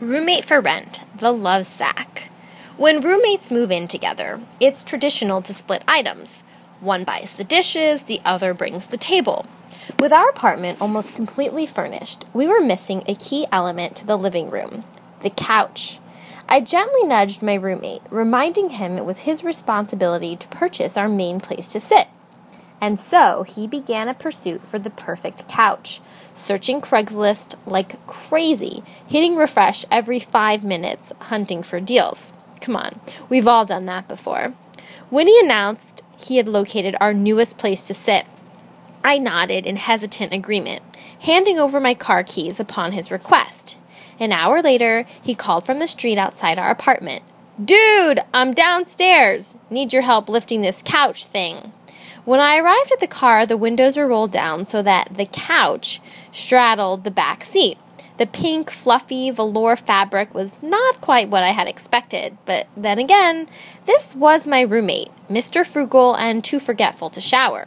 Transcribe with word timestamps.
Roommate 0.00 0.44
for 0.44 0.60
Rent 0.60 1.00
The 1.16 1.32
Love 1.32 1.66
Sack. 1.66 2.30
When 2.76 3.00
roommates 3.00 3.50
move 3.50 3.72
in 3.72 3.88
together, 3.88 4.40
it's 4.60 4.84
traditional 4.84 5.42
to 5.42 5.52
split 5.52 5.82
items. 5.88 6.44
One 6.78 7.02
buys 7.02 7.34
the 7.34 7.42
dishes, 7.42 8.04
the 8.04 8.20
other 8.24 8.54
brings 8.54 8.86
the 8.86 8.96
table. 8.96 9.46
With 9.98 10.12
our 10.12 10.28
apartment 10.28 10.80
almost 10.80 11.16
completely 11.16 11.66
furnished, 11.66 12.26
we 12.32 12.46
were 12.46 12.60
missing 12.60 13.02
a 13.08 13.16
key 13.16 13.48
element 13.50 13.96
to 13.96 14.06
the 14.06 14.16
living 14.16 14.50
room 14.50 14.84
the 15.22 15.30
couch. 15.30 15.98
I 16.48 16.60
gently 16.60 17.02
nudged 17.02 17.42
my 17.42 17.54
roommate, 17.54 18.02
reminding 18.08 18.70
him 18.70 18.98
it 18.98 19.04
was 19.04 19.22
his 19.22 19.42
responsibility 19.42 20.36
to 20.36 20.46
purchase 20.46 20.96
our 20.96 21.08
main 21.08 21.40
place 21.40 21.72
to 21.72 21.80
sit. 21.80 22.06
And 22.80 22.98
so 22.98 23.42
he 23.42 23.66
began 23.66 24.08
a 24.08 24.14
pursuit 24.14 24.66
for 24.66 24.78
the 24.78 24.90
perfect 24.90 25.48
couch, 25.48 26.00
searching 26.34 26.80
Craigslist 26.80 27.56
like 27.66 28.04
crazy, 28.06 28.82
hitting 29.06 29.36
refresh 29.36 29.84
every 29.90 30.20
five 30.20 30.62
minutes, 30.62 31.12
hunting 31.22 31.62
for 31.62 31.80
deals. 31.80 32.34
Come 32.60 32.76
on, 32.76 33.00
we've 33.28 33.48
all 33.48 33.64
done 33.64 33.86
that 33.86 34.06
before. 34.06 34.54
When 35.10 35.26
he 35.26 35.40
announced 35.40 36.02
he 36.16 36.36
had 36.36 36.48
located 36.48 36.94
our 37.00 37.14
newest 37.14 37.58
place 37.58 37.86
to 37.86 37.94
sit, 37.94 38.26
I 39.04 39.18
nodded 39.18 39.66
in 39.66 39.76
hesitant 39.76 40.32
agreement, 40.32 40.82
handing 41.20 41.58
over 41.58 41.80
my 41.80 41.94
car 41.94 42.22
keys 42.22 42.60
upon 42.60 42.92
his 42.92 43.10
request. 43.10 43.76
An 44.20 44.32
hour 44.32 44.60
later, 44.60 45.04
he 45.22 45.34
called 45.34 45.64
from 45.64 45.78
the 45.78 45.86
street 45.86 46.18
outside 46.18 46.58
our 46.58 46.70
apartment. 46.70 47.22
Dude, 47.62 48.20
I'm 48.32 48.54
downstairs. 48.54 49.56
Need 49.68 49.92
your 49.92 50.02
help 50.02 50.28
lifting 50.28 50.62
this 50.62 50.80
couch 50.84 51.24
thing. 51.24 51.72
When 52.24 52.38
I 52.38 52.56
arrived 52.56 52.92
at 52.92 53.00
the 53.00 53.08
car, 53.08 53.46
the 53.46 53.56
windows 53.56 53.96
were 53.96 54.06
rolled 54.06 54.30
down 54.30 54.64
so 54.64 54.80
that 54.82 55.16
the 55.16 55.26
couch 55.26 56.00
straddled 56.30 57.02
the 57.02 57.10
back 57.10 57.42
seat. 57.42 57.76
The 58.16 58.26
pink, 58.26 58.70
fluffy 58.70 59.32
velour 59.32 59.74
fabric 59.74 60.34
was 60.34 60.62
not 60.62 61.00
quite 61.00 61.30
what 61.30 61.42
I 61.42 61.50
had 61.50 61.66
expected, 61.66 62.38
but 62.44 62.68
then 62.76 63.00
again, 63.00 63.48
this 63.86 64.14
was 64.14 64.46
my 64.46 64.60
roommate, 64.60 65.10
Mr. 65.28 65.66
Frugal 65.66 66.14
and 66.14 66.44
too 66.44 66.60
forgetful 66.60 67.10
to 67.10 67.20
shower. 67.20 67.66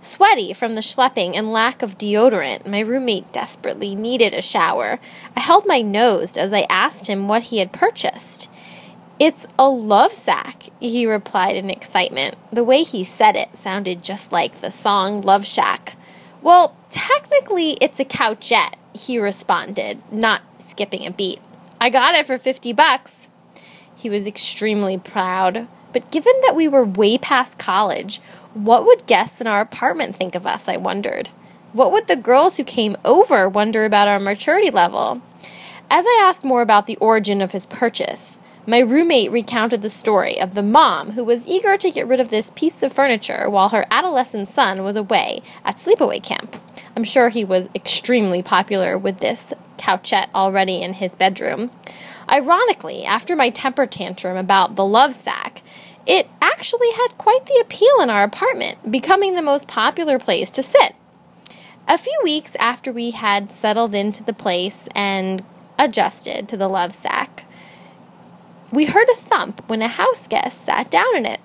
Sweaty 0.00 0.52
from 0.52 0.74
the 0.74 0.80
schlepping 0.80 1.36
and 1.36 1.52
lack 1.52 1.82
of 1.82 1.98
deodorant, 1.98 2.68
my 2.68 2.80
roommate 2.80 3.32
desperately 3.32 3.96
needed 3.96 4.32
a 4.32 4.40
shower. 4.40 5.00
I 5.34 5.40
held 5.40 5.66
my 5.66 5.80
nose 5.80 6.36
as 6.36 6.52
I 6.52 6.66
asked 6.70 7.08
him 7.08 7.26
what 7.26 7.44
he 7.44 7.58
had 7.58 7.72
purchased. 7.72 8.48
It's 9.20 9.48
a 9.58 9.68
love 9.68 10.12
sack, 10.12 10.64
he 10.78 11.04
replied 11.04 11.56
in 11.56 11.70
excitement. 11.70 12.36
The 12.52 12.62
way 12.62 12.84
he 12.84 13.02
said 13.02 13.34
it 13.34 13.58
sounded 13.58 14.00
just 14.00 14.30
like 14.30 14.60
the 14.60 14.70
song 14.70 15.22
Love 15.22 15.44
Shack. 15.44 15.96
Well, 16.40 16.76
technically, 16.88 17.72
it's 17.80 17.98
a 17.98 18.04
couchette, 18.04 18.76
he 18.94 19.18
responded, 19.18 20.00
not 20.12 20.42
skipping 20.64 21.04
a 21.04 21.10
beat. 21.10 21.40
I 21.80 21.90
got 21.90 22.14
it 22.14 22.26
for 22.26 22.38
50 22.38 22.72
bucks. 22.72 23.28
He 23.96 24.08
was 24.08 24.24
extremely 24.24 24.98
proud. 24.98 25.66
But 25.92 26.12
given 26.12 26.34
that 26.42 26.54
we 26.54 26.68
were 26.68 26.84
way 26.84 27.18
past 27.18 27.58
college, 27.58 28.20
what 28.54 28.86
would 28.86 29.06
guests 29.06 29.40
in 29.40 29.48
our 29.48 29.60
apartment 29.60 30.14
think 30.14 30.36
of 30.36 30.46
us? 30.46 30.68
I 30.68 30.76
wondered. 30.76 31.30
What 31.72 31.90
would 31.90 32.06
the 32.06 32.14
girls 32.14 32.56
who 32.56 32.64
came 32.64 32.96
over 33.04 33.48
wonder 33.48 33.84
about 33.84 34.06
our 34.06 34.20
maturity 34.20 34.70
level? 34.70 35.22
As 35.90 36.04
I 36.06 36.20
asked 36.22 36.44
more 36.44 36.62
about 36.62 36.86
the 36.86 36.96
origin 36.96 37.40
of 37.40 37.52
his 37.52 37.66
purchase, 37.66 38.38
my 38.68 38.80
roommate 38.80 39.32
recounted 39.32 39.80
the 39.80 39.88
story 39.88 40.38
of 40.38 40.54
the 40.54 40.62
mom 40.62 41.12
who 41.12 41.24
was 41.24 41.46
eager 41.46 41.78
to 41.78 41.90
get 41.90 42.06
rid 42.06 42.20
of 42.20 42.28
this 42.28 42.52
piece 42.54 42.82
of 42.82 42.92
furniture 42.92 43.48
while 43.48 43.70
her 43.70 43.86
adolescent 43.90 44.46
son 44.46 44.84
was 44.84 44.94
away 44.94 45.40
at 45.64 45.76
sleepaway 45.76 46.22
camp. 46.22 46.54
I'm 46.94 47.02
sure 47.02 47.30
he 47.30 47.46
was 47.46 47.70
extremely 47.74 48.42
popular 48.42 48.98
with 48.98 49.20
this 49.20 49.54
couchette 49.78 50.28
already 50.34 50.82
in 50.82 50.92
his 50.92 51.14
bedroom. 51.14 51.70
Ironically, 52.28 53.06
after 53.06 53.34
my 53.34 53.48
temper 53.48 53.86
tantrum 53.86 54.36
about 54.36 54.76
the 54.76 54.84
love 54.84 55.14
sack, 55.14 55.62
it 56.04 56.28
actually 56.42 56.92
had 56.92 57.16
quite 57.16 57.46
the 57.46 57.58
appeal 57.62 58.02
in 58.02 58.10
our 58.10 58.22
apartment, 58.22 58.92
becoming 58.92 59.34
the 59.34 59.40
most 59.40 59.66
popular 59.66 60.18
place 60.18 60.50
to 60.50 60.62
sit. 60.62 60.94
A 61.88 61.96
few 61.96 62.20
weeks 62.22 62.54
after 62.56 62.92
we 62.92 63.12
had 63.12 63.50
settled 63.50 63.94
into 63.94 64.22
the 64.22 64.34
place 64.34 64.90
and 64.94 65.42
adjusted 65.78 66.50
to 66.50 66.56
the 66.58 66.68
love 66.68 66.92
sack, 66.92 67.46
we 68.70 68.86
heard 68.86 69.08
a 69.08 69.16
thump 69.16 69.62
when 69.68 69.82
a 69.82 69.88
house 69.88 70.28
guest 70.28 70.64
sat 70.64 70.90
down 70.90 71.16
in 71.16 71.26
it. 71.26 71.40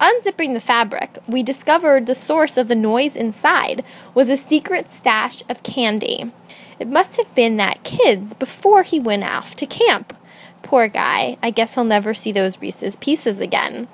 Unzipping 0.00 0.54
the 0.54 0.60
fabric, 0.60 1.18
we 1.26 1.42
discovered 1.42 2.06
the 2.06 2.14
source 2.14 2.56
of 2.56 2.68
the 2.68 2.76
noise 2.76 3.16
inside 3.16 3.84
was 4.14 4.28
a 4.28 4.36
secret 4.36 4.90
stash 4.90 5.42
of 5.48 5.64
candy. 5.64 6.30
It 6.78 6.86
must 6.86 7.16
have 7.16 7.34
been 7.34 7.56
that 7.56 7.82
kid's 7.82 8.32
before 8.32 8.84
he 8.84 9.00
went 9.00 9.24
off 9.24 9.56
to 9.56 9.66
camp. 9.66 10.16
Poor 10.62 10.86
guy, 10.86 11.36
I 11.42 11.50
guess 11.50 11.74
he'll 11.74 11.82
never 11.82 12.14
see 12.14 12.30
those 12.30 12.60
Reese's 12.60 12.94
pieces 12.96 13.40
again. 13.40 13.88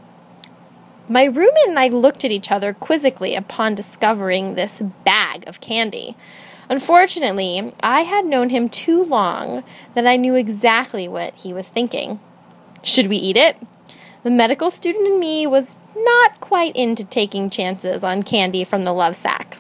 My 1.09 1.25
roommate 1.25 1.69
and 1.69 1.79
I 1.79 1.89
looked 1.89 2.25
at 2.25 2.33
each 2.33 2.51
other 2.51 2.75
quizzically 2.75 3.35
upon 3.35 3.75
discovering 3.75 4.55
this 4.55 4.83
bag 5.05 5.45
of 5.47 5.61
candy. 5.61 6.17
Unfortunately, 6.69 7.73
I 7.83 8.03
had 8.03 8.27
known 8.27 8.51
him 8.51 8.69
too 8.69 9.03
long 9.05 9.65
that 9.95 10.07
I 10.07 10.17
knew 10.17 10.35
exactly 10.35 11.09
what 11.09 11.35
he 11.35 11.53
was 11.53 11.69
thinking. 11.69 12.21
Should 12.85 13.07
we 13.07 13.17
eat 13.17 13.39
it? 13.39 13.57
The 14.25 14.31
medical 14.31 14.71
student 14.71 15.07
in 15.07 15.19
me 15.19 15.47
was 15.47 15.79
not 15.97 16.39
quite 16.41 16.77
into 16.77 17.03
taking 17.03 17.49
chances 17.49 18.05
on 18.05 18.23
candy 18.23 18.63
from 18.63 18.85
the 18.85 18.93
love 18.93 19.17
sack. 19.17 19.57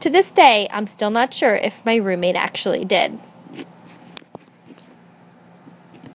To 0.00 0.08
this 0.08 0.32
day, 0.32 0.66
I'm 0.70 0.86
still 0.86 1.10
not 1.10 1.34
sure 1.34 1.54
if 1.54 1.84
my 1.84 1.96
roommate 1.96 2.36
actually 2.36 2.86
did. 2.86 3.18